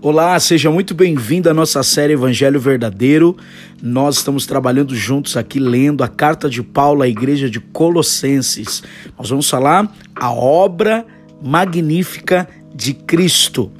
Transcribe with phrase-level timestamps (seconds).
[0.00, 3.36] Olá, seja muito bem-vindo à nossa série Evangelho Verdadeiro.
[3.82, 8.82] Nós estamos trabalhando juntos aqui lendo a carta de Paulo à igreja de Colossenses.
[9.18, 11.04] Nós vamos falar a obra
[11.42, 13.72] magnífica de Cristo.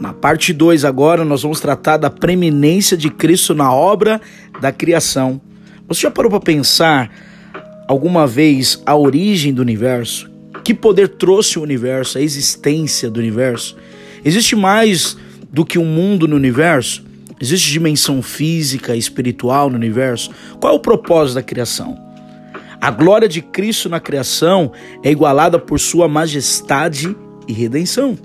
[0.00, 4.20] Na parte 2 agora nós vamos tratar da preeminência de Cristo na obra
[4.60, 5.40] da criação.
[5.88, 7.10] Você já parou para pensar
[7.86, 10.30] alguma vez a origem do universo?
[10.64, 13.76] Que poder trouxe o universo, a existência do universo?
[14.24, 15.16] Existe mais
[15.52, 17.04] do que um mundo no universo?
[17.40, 20.30] Existe dimensão física, espiritual no universo?
[20.58, 21.98] Qual é o propósito da criação?
[22.80, 27.14] A glória de Cristo na criação é igualada por sua majestade
[27.46, 28.16] e redenção.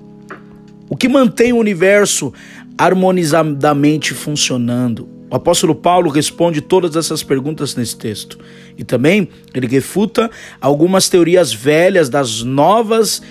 [0.88, 2.32] O que mantém o universo
[2.76, 5.08] harmonizadamente funcionando?
[5.30, 8.38] O apóstolo Paulo responde todas essas perguntas nesse texto.
[8.76, 10.30] E também ele refuta
[10.60, 13.22] algumas teorias velhas das novas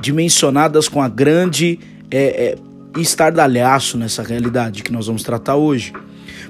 [0.00, 1.78] dimensionadas com a grande
[2.10, 5.92] é, é, estardalhaço nessa realidade que nós vamos tratar hoje.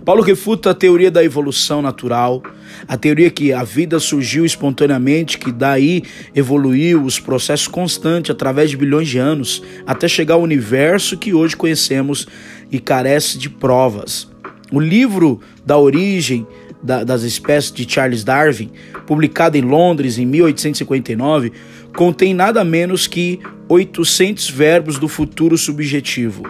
[0.05, 2.43] Paulo refuta a teoria da evolução natural,
[2.87, 6.03] a teoria que a vida surgiu espontaneamente, que daí
[6.35, 11.57] evoluiu os processos constantes através de bilhões de anos, até chegar ao universo que hoje
[11.57, 12.29] conhecemos
[12.71, 14.29] e carece de provas.
[14.71, 16.47] O livro da origem
[16.83, 18.71] das espécies de Charles Darwin,
[19.07, 21.51] publicado em Londres em 1859,
[21.97, 26.43] contém nada menos que 800 verbos do futuro subjetivo.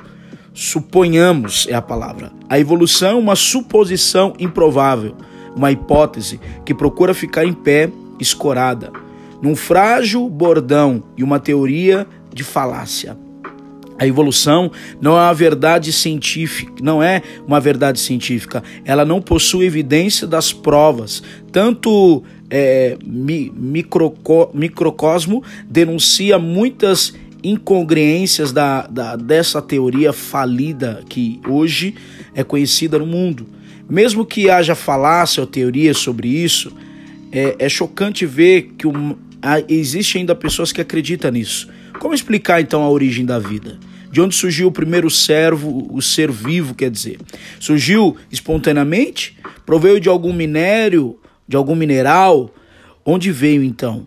[0.52, 2.32] Suponhamos é a palavra.
[2.48, 5.16] A evolução é uma suposição improvável,
[5.56, 8.92] uma hipótese que procura ficar em pé, escorada,
[9.42, 13.16] num frágil bordão e uma teoria de falácia.
[13.98, 14.70] A evolução
[15.00, 18.62] não é uma verdade científica, não é uma verdade científica.
[18.84, 21.22] Ela não possui evidência das provas.
[21.52, 22.22] Tanto
[22.56, 31.97] é, mi, microco, microcosmo denuncia muitas incongruências da, da, dessa teoria falida que hoje
[32.32, 33.44] é conhecida no mundo.
[33.91, 36.72] Mesmo que haja falácia ou teoria sobre isso,
[37.32, 39.16] é, é chocante ver que um,
[39.69, 41.69] existe ainda pessoas que acreditam nisso.
[41.98, 43.81] Como explicar então a origem da vida?
[44.12, 47.19] De onde surgiu o primeiro servo, o ser vivo, quer dizer?
[47.59, 49.36] Surgiu espontaneamente?
[49.66, 52.50] Proveio de algum minério, de algum mineral?
[53.05, 54.06] Onde veio então?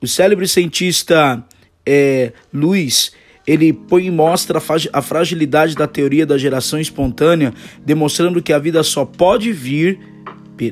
[0.00, 1.44] O célebre cientista
[1.84, 3.12] é, Luiz
[3.46, 4.60] ele põe em mostra
[4.92, 7.54] a fragilidade da teoria da geração espontânea,
[7.84, 10.00] demonstrando que a vida só pode vir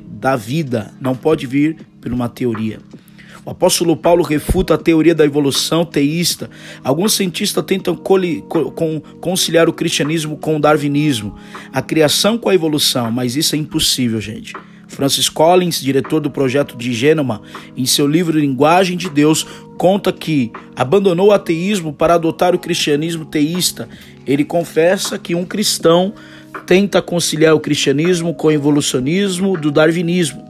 [0.02, 2.80] da vida, não pode vir por uma teoria.
[3.44, 6.48] O apóstolo Paulo refuta a teoria da evolução teísta.
[6.82, 7.94] Alguns cientistas tentam
[9.20, 11.36] conciliar o cristianismo com o darwinismo,
[11.70, 14.54] a criação com a evolução, mas isso é impossível, gente.
[14.94, 17.42] Francis Collins, diretor do projeto de Gênoma,
[17.76, 19.46] em seu livro Linguagem de Deus,
[19.76, 23.88] conta que abandonou o ateísmo para adotar o cristianismo teísta.
[24.26, 26.14] Ele confessa que um cristão
[26.66, 30.44] tenta conciliar o cristianismo com o evolucionismo do darwinismo.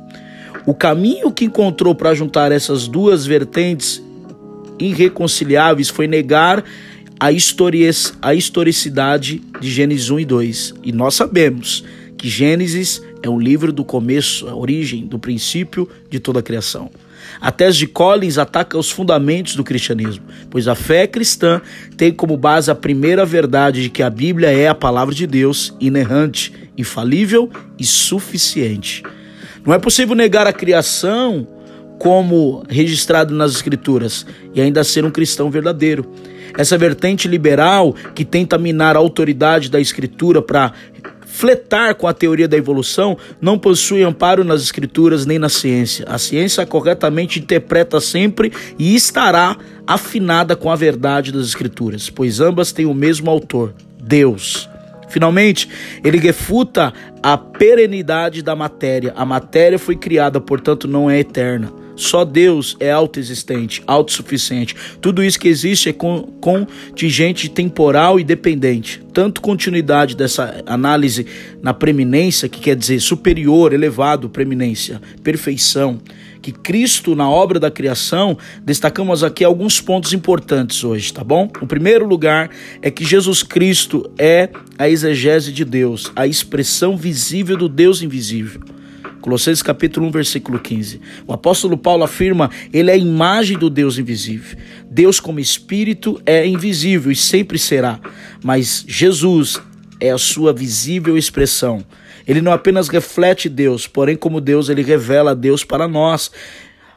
[0.67, 4.03] O caminho que encontrou para juntar essas duas vertentes
[4.79, 6.65] irreconciliáveis foi negar
[7.19, 7.29] a,
[8.23, 10.75] a historicidade de Gênesis 1 e 2.
[10.85, 11.85] E nós sabemos
[12.17, 16.91] que Gênesis é um livro do começo, a origem, do princípio de toda a criação.
[17.41, 21.61] A tese de Collins ataca os fundamentos do cristianismo, pois a fé cristã
[21.97, 25.75] tem como base a primeira verdade de que a Bíblia é a palavra de Deus,
[25.81, 29.03] inerrante, infalível e suficiente.
[29.65, 31.47] Não é possível negar a criação
[31.99, 36.07] como registrado nas Escrituras e ainda ser um cristão verdadeiro.
[36.57, 40.73] Essa vertente liberal que tenta minar a autoridade da Escritura para
[41.35, 46.07] fletar com a teoria da evolução não possui amparo nas Escrituras nem na ciência.
[46.09, 52.71] A ciência corretamente interpreta sempre e estará afinada com a verdade das Escrituras, pois ambas
[52.71, 54.71] têm o mesmo autor, Deus.
[55.09, 55.69] Finalmente,
[56.05, 59.13] ele refuta a perenidade da matéria.
[59.17, 61.73] A matéria foi criada, portanto, não é eterna.
[61.97, 64.75] Só Deus é autoexistente, autossuficiente.
[65.01, 69.03] Tudo isso que existe é contingente temporal e dependente.
[69.13, 71.27] Tanto continuidade dessa análise
[71.63, 76.01] na preeminência, que quer dizer superior, elevado, preeminência, perfeição,
[76.43, 81.49] que Cristo na obra da criação, destacamos aqui alguns pontos importantes hoje, tá bom?
[81.63, 82.51] O primeiro lugar
[82.83, 88.61] é que Jesus Cristo é a exegese de Deus, a expressão visível do Deus invisível.
[89.25, 91.01] Colossenses capítulo 1, versículo 15.
[91.27, 94.59] O apóstolo Paulo afirma, ele é a imagem do Deus invisível.
[94.91, 97.99] Deus como espírito é invisível e sempre será,
[98.43, 99.59] mas Jesus
[99.99, 101.83] é a sua visível expressão.
[102.29, 106.31] Ele não apenas reflete Deus, porém, como Deus, ele revela Deus para nós.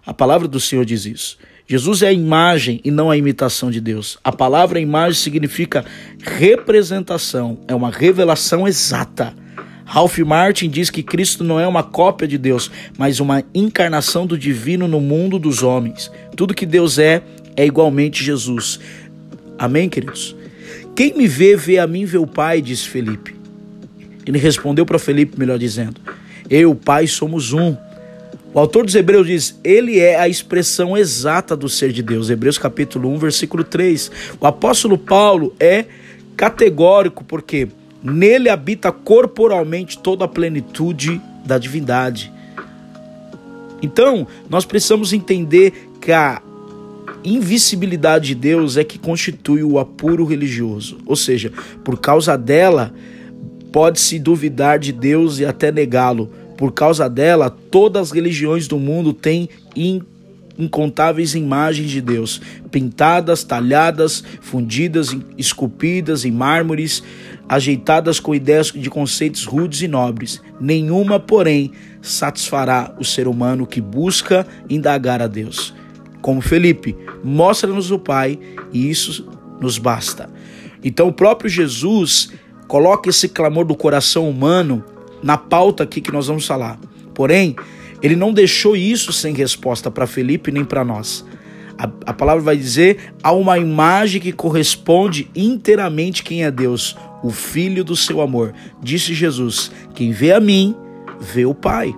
[0.05, 1.37] A palavra do Senhor diz isso.
[1.65, 4.17] Jesus é a imagem e não a imitação de Deus.
[4.21, 5.85] A palavra imagem significa
[6.21, 9.33] representação, é uma revelação exata.
[9.87, 14.37] Ralph Martin diz que Cristo não é uma cópia de Deus, mas uma encarnação do
[14.37, 16.11] divino no mundo dos homens.
[16.35, 17.23] Tudo que Deus é,
[17.55, 18.81] é igualmente Jesus.
[19.57, 20.35] Amém, queridos?
[20.93, 23.33] Quem me vê, vê a mim, vê o Pai, disse Felipe.
[24.25, 26.01] Ele respondeu para Felipe, melhor dizendo:
[26.49, 27.77] Eu o Pai somos um.
[28.53, 32.29] O autor dos Hebreus diz: Ele é a expressão exata do ser de Deus.
[32.29, 34.11] Hebreus capítulo 1, versículo 3.
[34.41, 35.85] O apóstolo Paulo é
[36.35, 37.69] categórico porque
[38.11, 42.31] nele habita corporalmente toda a plenitude da divindade.
[43.81, 46.41] Então, nós precisamos entender que a
[47.23, 50.97] invisibilidade de Deus é que constitui o apuro religioso.
[51.05, 51.51] Ou seja,
[51.83, 52.93] por causa dela,
[53.71, 56.31] pode-se duvidar de Deus e até negá-lo.
[56.57, 59.49] Por causa dela, todas as religiões do mundo têm
[60.57, 67.03] incontáveis imagens de Deus, pintadas, talhadas, fundidas, esculpidas em mármores,
[67.47, 70.41] ajeitadas com ideias de conceitos rudes e nobres.
[70.59, 71.71] Nenhuma, porém,
[72.01, 75.73] satisfará o ser humano que busca indagar a Deus
[76.27, 76.93] como Felipe,
[77.23, 78.37] mostra-nos o Pai
[78.73, 79.25] e isso
[79.61, 80.29] nos basta.
[80.83, 82.33] Então o próprio Jesus
[82.67, 84.83] coloca esse clamor do coração humano
[85.23, 86.77] na pauta aqui que nós vamos falar.
[87.13, 87.55] Porém,
[88.01, 91.25] ele não deixou isso sem resposta para Felipe nem para nós.
[91.77, 97.29] A, a, palavra vai dizer: há uma imagem que corresponde inteiramente quem é Deus, o
[97.29, 98.53] Filho do seu amor.
[98.81, 100.75] Disse Jesus: Quem vê a mim,
[101.19, 101.93] vê o Pai.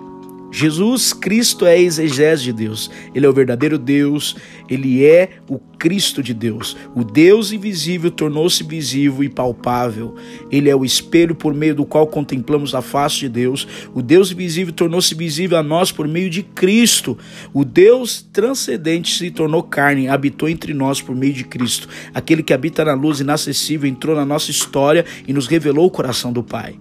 [0.50, 2.90] Jesus Cristo é a exegese de Deus.
[3.14, 4.36] Ele é o verdadeiro Deus,
[4.68, 6.76] ele é o Cristo de Deus.
[6.94, 10.14] O Deus invisível tornou-se visível e palpável.
[10.50, 13.66] Ele é o espelho por meio do qual contemplamos a face de Deus.
[13.94, 17.16] O Deus invisível tornou-se visível a nós por meio de Cristo.
[17.54, 21.88] O Deus transcendente se tornou carne, habitou entre nós por meio de Cristo.
[22.12, 26.32] Aquele que habita na luz inacessível entrou na nossa história e nos revelou o coração
[26.32, 26.74] do Pai.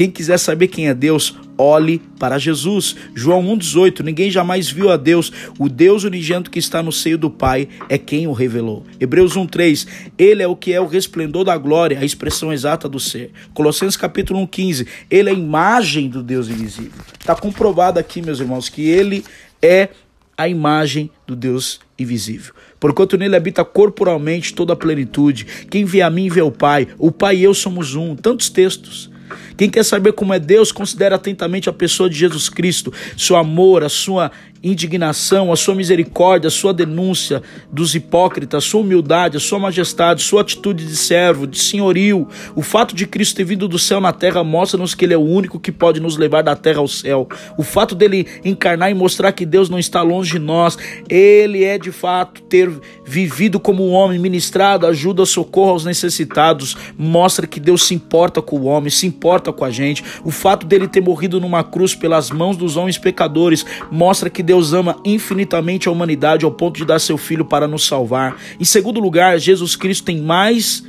[0.00, 2.96] Quem quiser saber quem é Deus, olhe para Jesus.
[3.14, 5.30] João 1,18: Ninguém jamais viu a Deus.
[5.58, 8.82] O Deus unigênito que está no seio do Pai é quem o revelou.
[8.98, 9.86] Hebreus 1,3:
[10.16, 13.30] Ele é o que é o resplendor da glória, a expressão exata do ser.
[13.52, 16.98] Colossenses capítulo 1,15: Ele é a imagem do Deus invisível.
[17.20, 19.22] Está comprovado aqui, meus irmãos, que ele
[19.60, 19.90] é
[20.34, 22.54] a imagem do Deus invisível.
[22.80, 25.44] Porquanto nele habita corporalmente toda a plenitude.
[25.68, 26.88] Quem vê a mim vê o Pai.
[26.96, 28.16] O Pai e eu somos um.
[28.16, 29.10] Tantos textos.
[29.56, 33.82] Quem quer saber como é Deus, considere atentamente a pessoa de Jesus Cristo, seu amor,
[33.84, 34.30] a sua
[34.62, 40.22] indignação, a sua misericórdia, a sua denúncia dos hipócritas, a sua humildade, a sua majestade,
[40.22, 42.28] sua atitude de servo, de senhorio.
[42.54, 45.20] O fato de Cristo ter vindo do céu na terra mostra-nos que ele é o
[45.22, 47.28] único que pode nos levar da terra ao céu.
[47.56, 50.76] O fato dele encarnar e mostrar que Deus não está longe de nós,
[51.08, 52.70] ele é de fato ter
[53.04, 58.64] vivido como homem, ministrado, ajuda, socorro aos necessitados, mostra que Deus se importa com o
[58.64, 60.04] homem, se importa com a gente.
[60.24, 64.72] O fato dele ter morrido numa cruz pelas mãos dos homens pecadores mostra que Deus
[64.72, 68.36] ama infinitamente a humanidade ao ponto de dar seu filho para nos salvar.
[68.58, 70.82] Em segundo lugar, Jesus Cristo tem mais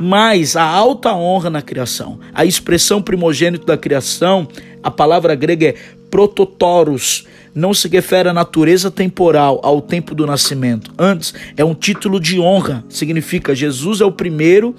[0.00, 2.18] mais a alta honra na criação.
[2.34, 4.48] A expressão primogênito da criação,
[4.82, 5.74] a palavra grega é
[6.10, 7.24] prototoros,
[7.54, 10.92] não se refere à natureza temporal, ao tempo do nascimento.
[10.98, 12.84] Antes, é um título de honra.
[12.88, 14.74] Significa Jesus é o primeiro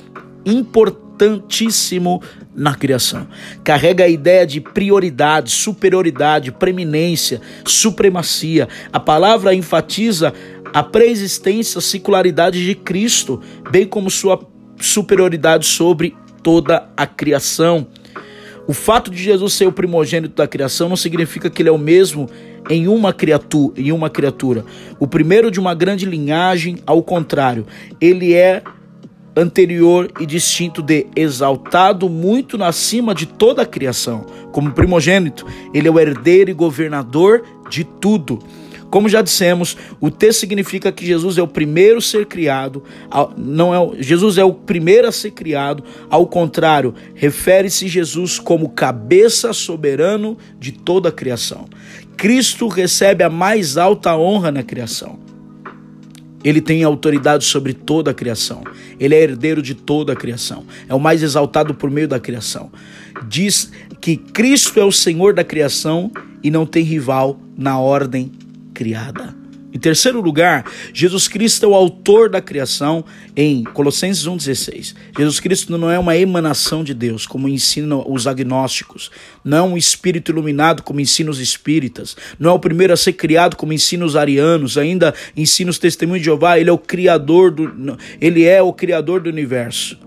[1.15, 2.21] importantíssimo
[2.53, 3.27] na criação.
[3.63, 8.67] Carrega a ideia de prioridade, superioridade, preeminência, supremacia.
[8.91, 10.33] A palavra enfatiza
[10.73, 13.41] a preexistência, a circularidade de Cristo,
[13.71, 14.39] bem como sua
[14.79, 17.87] superioridade sobre toda a criação.
[18.67, 21.77] O fato de Jesus ser o primogênito da criação não significa que ele é o
[21.77, 22.27] mesmo
[22.67, 24.65] em uma criatura, em uma criatura.
[24.99, 27.65] O primeiro de uma grande linhagem, ao contrário,
[28.01, 28.63] ele é
[29.35, 34.25] anterior e distinto de exaltado muito acima de toda a criação.
[34.51, 38.39] Como primogênito, ele é o herdeiro e governador de tudo.
[38.89, 42.81] Como já dissemos, o texto significa que Jesus é o primeiro a ser criado,
[43.35, 49.51] não é Jesus é o primeiro a ser criado, ao contrário, refere-se Jesus como cabeça
[49.51, 51.65] soberano de toda a criação.
[52.15, 55.24] Cristo recebe a mais alta honra na criação.
[56.45, 58.63] Ele tem autoridade sobre toda a criação.
[58.99, 60.63] Ele é herdeiro de toda a criação.
[60.87, 62.71] É o mais exaltado por meio da criação.
[63.27, 66.11] Diz que Cristo é o Senhor da criação
[66.43, 68.31] e não tem rival na ordem
[68.75, 69.44] criada.
[69.75, 70.63] Em terceiro lugar,
[70.93, 73.03] Jesus Cristo é o autor da criação
[73.35, 74.95] em Colossenses 1,16.
[75.17, 79.11] Jesus Cristo não é uma emanação de Deus, como ensinam os agnósticos.
[79.43, 82.15] Não é um espírito iluminado, como ensinam os espíritas.
[82.39, 84.77] Não é o primeiro a ser criado, como ensinam os arianos.
[84.77, 86.57] Ainda ensina os testemunhos de Jeová.
[86.57, 90.04] Ele é o criador do, ele é o criador do universo.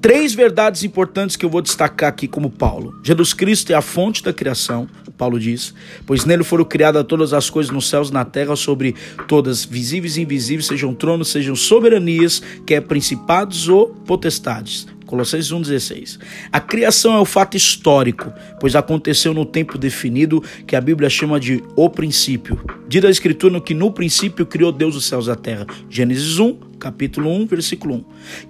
[0.00, 2.94] Três verdades importantes que eu vou destacar aqui como Paulo.
[3.02, 4.88] Jesus Cristo é a fonte da criação,
[5.18, 5.74] Paulo diz,
[6.06, 8.94] pois nele foram criadas todas as coisas nos céus e na terra, sobre
[9.26, 14.86] todas, visíveis e invisíveis, sejam tronos, sejam soberanias, que é principados ou potestades.
[15.04, 16.18] Colossenses 1,16.
[16.52, 21.40] A criação é o fato histórico, pois aconteceu no tempo definido que a Bíblia chama
[21.40, 22.60] de o princípio.
[22.86, 25.66] Diz a Escritura que no princípio criou Deus os céus e a terra.
[25.88, 28.04] Gênesis 1, capítulo 1, versículo 1.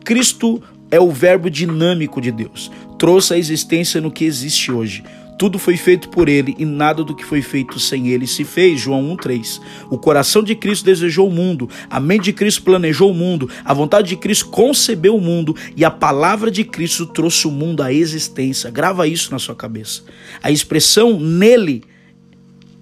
[0.05, 2.71] Cristo é o verbo dinâmico de Deus.
[2.99, 5.05] Trouxe a existência no que existe hoje.
[5.39, 8.81] Tudo foi feito por ele e nada do que foi feito sem ele se fez.
[8.81, 9.61] João 1:3.
[9.89, 13.73] O coração de Cristo desejou o mundo, a mente de Cristo planejou o mundo, a
[13.73, 17.93] vontade de Cristo concebeu o mundo e a palavra de Cristo trouxe o mundo à
[17.93, 18.69] existência.
[18.69, 20.03] Grava isso na sua cabeça.
[20.43, 21.85] A expressão nele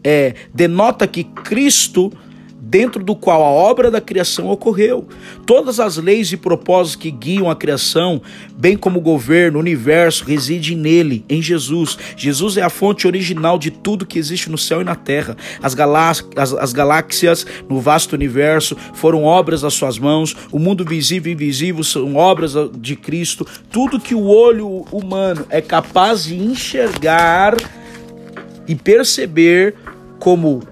[0.03, 2.11] é, denota que Cristo
[2.69, 5.07] dentro do qual a obra da criação ocorreu.
[5.47, 8.21] Todas as leis e propósitos que guiam a criação,
[8.57, 11.97] bem como o governo, o universo, residem nele, em Jesus.
[12.17, 15.37] Jesus é a fonte original de tudo que existe no céu e na terra.
[15.63, 15.77] As,
[16.37, 21.35] as, as galáxias no vasto universo foram obras das suas mãos, o mundo visível e
[21.35, 23.47] invisível são obras de Cristo.
[23.71, 27.55] Tudo que o olho humano é capaz de enxergar
[28.67, 29.75] e perceber
[30.19, 30.63] como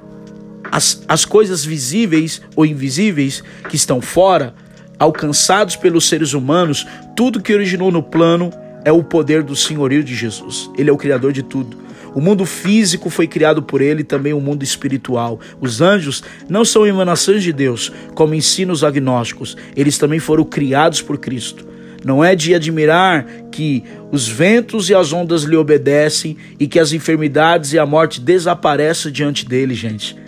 [0.75, 4.53] as, as coisas visíveis ou invisíveis que estão fora,
[4.99, 8.51] alcançados pelos seres humanos, tudo que originou no plano
[8.85, 10.69] é o poder do senhorio de Jesus.
[10.77, 11.79] Ele é o criador de tudo.
[12.13, 15.39] O mundo físico foi criado por ele, também o mundo espiritual.
[15.61, 19.57] Os anjos não são emanações de Deus, como ensinam os agnósticos.
[19.77, 21.65] Eles também foram criados por Cristo.
[22.05, 26.93] Não é de admirar que os ventos e as ondas lhe obedecem e que as
[26.93, 30.24] enfermidades e a morte desaparecem diante dele, gente.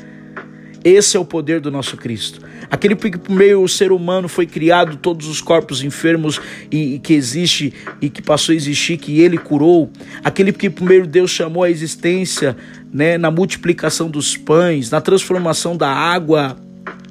[0.87, 2.41] Esse é o poder do nosso Cristo.
[2.71, 6.41] Aquele que por meio do ser humano foi criado todos os corpos enfermos
[6.71, 9.91] e, e, que existe e que passou a existir, que ele curou.
[10.23, 10.71] Aquele que
[11.03, 12.57] de Deus chamou a existência,
[12.93, 16.57] né, na multiplicação dos pães, na transformação da água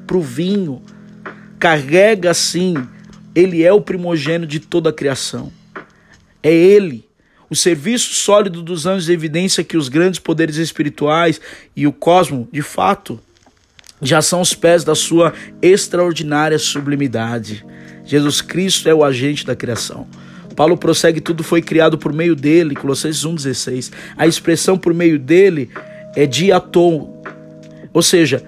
[0.07, 0.81] para o vinho.
[1.59, 2.75] Carrega sim,
[3.35, 5.51] ele é o primogênito de toda a criação.
[6.41, 7.03] É ele.
[7.49, 11.41] O serviço sólido dos anjos evidência que os grandes poderes espirituais
[11.75, 13.19] e o cosmo, de fato,
[14.05, 17.65] já são os pés da sua extraordinária sublimidade.
[18.05, 20.07] Jesus Cristo é o agente da criação.
[20.55, 23.91] Paulo prossegue: tudo foi criado por meio dele, Colossenses 1,16.
[24.15, 25.69] A expressão por meio dele
[26.15, 27.21] é diatom,
[27.91, 28.43] ou seja,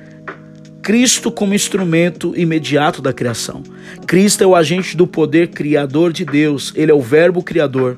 [0.82, 3.62] Cristo como instrumento imediato da criação.
[4.06, 7.98] Cristo é o agente do poder criador de Deus, ele é o Verbo criador.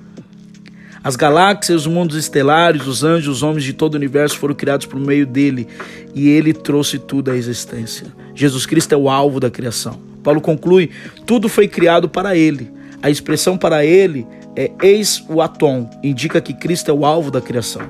[1.01, 4.85] As galáxias, os mundos estelares, os anjos, os homens de todo o universo foram criados
[4.85, 5.67] por meio dele
[6.13, 8.07] e ele trouxe tudo à existência.
[8.35, 9.99] Jesus Cristo é o alvo da criação.
[10.21, 10.89] Paulo conclui:
[11.25, 12.71] tudo foi criado para ele.
[13.01, 14.27] A expressão para ele
[14.57, 17.83] é eis o atom, indica que Cristo é o alvo da criação.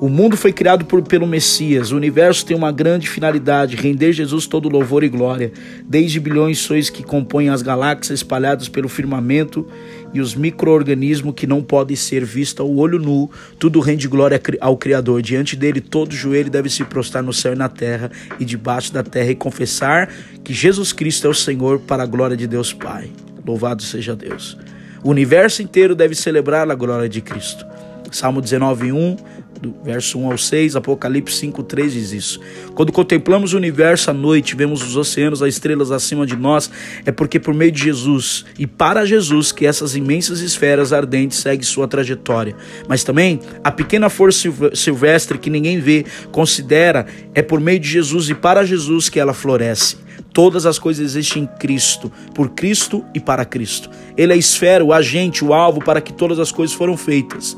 [0.00, 1.92] O mundo foi criado por, pelo Messias.
[1.92, 5.52] O universo tem uma grande finalidade: render Jesus todo louvor e glória.
[5.84, 9.66] Desde bilhões sois que compõem as galáxias espalhadas pelo firmamento
[10.12, 14.76] e os micro-organismos que não podem ser vistos ao olho nu, tudo rende glória ao
[14.76, 15.22] Criador.
[15.22, 19.02] Diante dele, todo joelho deve se prostrar no céu e na terra e debaixo da
[19.02, 20.12] terra e confessar
[20.42, 23.10] que Jesus Cristo é o Senhor para a glória de Deus Pai.
[23.46, 24.56] Louvado seja Deus.
[25.02, 27.64] O universo inteiro deve celebrar a glória de Cristo.
[28.10, 29.16] Salmo 19, 1
[29.60, 32.40] do verso 1 ao 6, Apocalipse 5, 3 diz isso.
[32.74, 36.70] Quando contemplamos o universo à noite, vemos os oceanos, as estrelas acima de nós,
[37.04, 41.62] é porque por meio de Jesus e para Jesus que essas imensas esferas ardentes seguem
[41.62, 42.56] sua trajetória.
[42.88, 48.30] Mas também a pequena força silvestre que ninguém vê, considera, é por meio de Jesus
[48.30, 49.96] e para Jesus que ela floresce.
[50.32, 53.90] Todas as coisas existem em Cristo, por Cristo e para Cristo.
[54.16, 57.56] Ele é a esfera, o agente, o alvo para que todas as coisas foram feitas.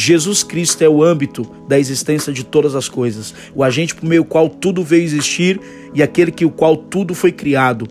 [0.00, 4.24] Jesus Cristo é o âmbito da existência de todas as coisas, o agente por meio
[4.24, 5.60] qual tudo veio existir
[5.92, 7.88] e aquele que o qual tudo foi criado.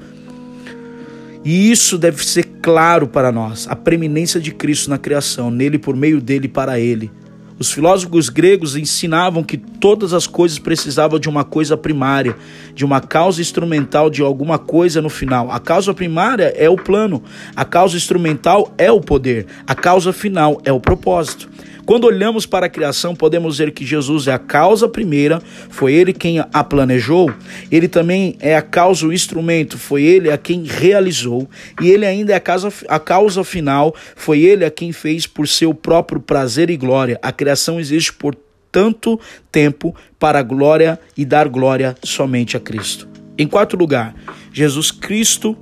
[1.43, 5.97] E isso deve ser claro para nós, a preeminência de Cristo na criação, nele por
[5.97, 7.11] meio dele para ele.
[7.59, 12.37] Os filósofos gregos ensinavam que todas as coisas precisavam de uma coisa primária,
[12.73, 15.51] de uma causa instrumental de alguma coisa no final.
[15.51, 17.21] A causa primária é o plano,
[17.53, 21.49] a causa instrumental é o poder, a causa final é o propósito.
[21.87, 26.11] Quando olhamos para a criação, podemos dizer que Jesus é a causa primeira, foi ele
[26.11, 27.33] quem a planejou,
[27.71, 31.49] ele também é a causa, o instrumento, foi ele a quem realizou,
[31.81, 35.47] e ele ainda é a causa, a causa final, foi ele a quem fez por
[35.47, 37.17] seu próprio prazer e glória.
[37.21, 38.35] A criação existe por
[38.69, 39.17] tanto
[39.49, 43.07] tempo para a glória e dar glória somente a Cristo.
[43.37, 44.13] Em quarto lugar,
[44.51, 45.57] Jesus Cristo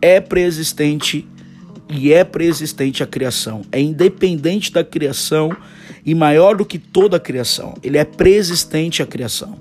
[0.00, 1.28] é preexistente
[1.90, 3.62] e é preexistente a criação.
[3.72, 5.54] É independente da criação
[6.04, 7.74] e maior do que toda a criação.
[7.82, 9.58] Ele é preexistente à criação.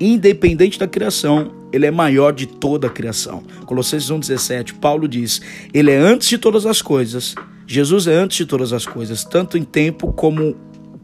[0.00, 3.42] Independente da criação, ele é maior de toda a criação.
[3.64, 5.40] Colossenses 1,17, Paulo diz:
[5.72, 7.34] Ele é antes de todas as coisas.
[7.66, 10.56] Jesus é antes de todas as coisas, tanto em tempo como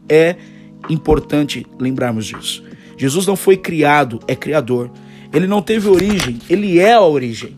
[0.07, 0.35] é
[0.89, 2.63] importante lembrarmos disso.
[2.97, 4.89] Jesus não foi criado, é criador.
[5.33, 7.55] Ele não teve origem, ele é a origem.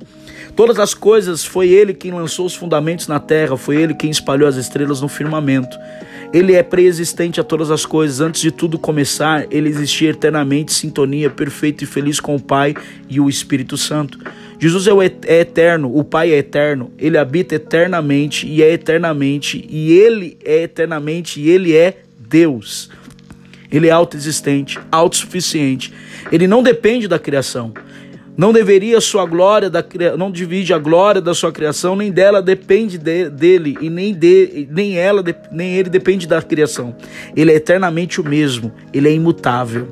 [0.56, 4.48] Todas as coisas foi ele quem lançou os fundamentos na terra, foi ele quem espalhou
[4.48, 5.78] as estrelas no firmamento.
[6.34, 8.22] Ele é preexistente a todas as coisas.
[8.22, 12.74] Antes de tudo começar, ele existia eternamente sintonia, perfeito e feliz com o Pai
[13.10, 14.18] e o Espírito Santo.
[14.58, 14.92] Jesus é,
[15.28, 20.64] é eterno, o Pai é eterno, ele habita eternamente e é eternamente, e ele é
[20.64, 22.90] eternamente e ele é Deus.
[23.70, 25.94] Ele é autoexistente, autossuficiente.
[26.32, 27.74] Ele não depende da criação.
[28.38, 29.84] Não deveria sua glória da
[30.18, 34.68] não divide a glória da sua criação, nem dela depende de, dele e nem de,
[34.70, 36.96] nem ela nem ele depende da criação.
[37.36, 39.88] Ele é eternamente o mesmo, ele é imutável.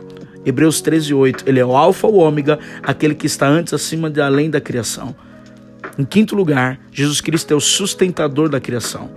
[0.45, 4.49] Hebreus 13:8, ele é o alfa o ômega, aquele que está antes, acima e além
[4.49, 5.15] da criação.
[5.97, 9.09] Em quinto lugar, Jesus Cristo é o sustentador da criação.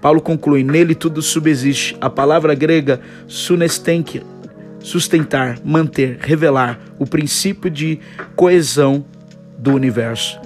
[0.00, 1.96] Paulo conclui: nele tudo subsiste.
[2.00, 4.37] A palavra grega sunestenkia
[4.80, 7.98] sustentar, manter, revelar o princípio de
[8.36, 9.04] coesão
[9.58, 10.40] do universo.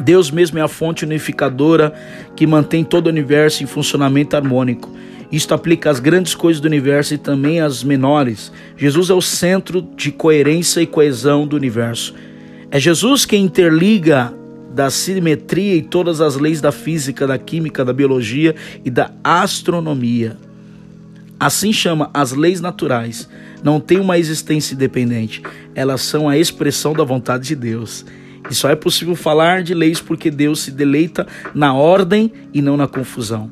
[0.00, 1.92] Deus mesmo é a fonte unificadora
[2.34, 4.92] que mantém todo o universo em funcionamento harmônico.
[5.30, 8.52] Isto aplica às grandes coisas do universo e também às menores.
[8.76, 12.14] Jesus é o centro de coerência e coesão do universo.
[12.70, 14.34] É Jesus quem interliga
[14.72, 20.36] da simetria e todas as leis da física, da química, da biologia e da astronomia.
[21.44, 23.28] Assim chama as leis naturais
[23.62, 25.42] não têm uma existência independente,
[25.74, 28.02] elas são a expressão da vontade de Deus.
[28.48, 32.78] E só é possível falar de leis porque Deus se deleita na ordem e não
[32.78, 33.50] na confusão.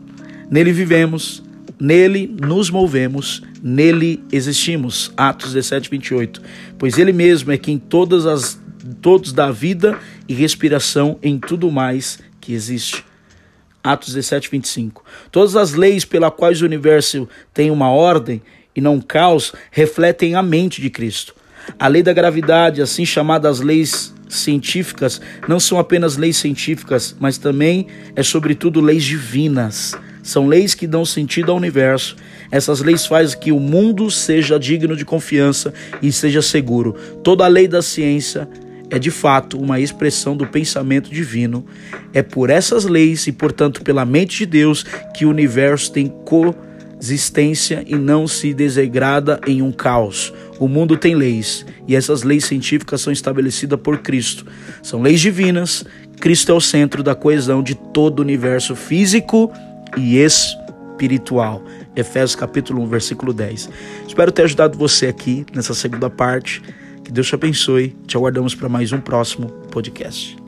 [0.51, 1.43] Nele vivemos,
[1.79, 5.13] nele nos movemos, nele existimos.
[5.15, 6.41] Atos 17, 28.
[6.79, 8.59] Pois ele mesmo é quem todas as
[9.03, 13.05] todos dá vida e respiração em tudo mais que existe.
[13.83, 15.05] Atos 17, 25.
[15.31, 18.41] Todas as leis pela quais o universo tem uma ordem
[18.75, 21.35] e não caos refletem a mente de Cristo.
[21.79, 27.87] A lei da gravidade, assim chamadas leis científicas, não são apenas leis científicas, mas também
[28.17, 29.95] é sobretudo leis divinas.
[30.23, 32.17] São leis que dão sentido ao universo.
[32.51, 36.93] Essas leis fazem que o mundo seja digno de confiança e seja seguro.
[37.25, 38.49] Toda a lei da ciência
[38.93, 41.65] é de fato uma expressão do pensamento divino.
[42.13, 46.55] É por essas leis e, portanto, pela mente de Deus que o universo tem co
[47.01, 50.33] existência e não se desegrada em um caos.
[50.61, 54.47] O mundo tem leis e essas leis científicas são estabelecidas por Cristo.
[54.83, 55.85] São leis divinas.
[56.21, 59.51] Cristo é o centro da coesão de todo o universo físico
[59.97, 61.65] e espiritual.
[61.97, 63.71] Efésios capítulo 1, versículo 10.
[64.07, 66.63] Espero ter ajudado você aqui nessa segunda parte.
[67.13, 67.95] Deus te abençoe.
[68.07, 70.42] Te aguardamos para mais um próximo podcast.